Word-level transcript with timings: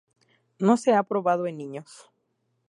No 0.57 0.77
se 0.77 0.93
ha 0.95 1.03
probado 1.03 1.45
en 1.45 1.57
niños. 1.57 2.11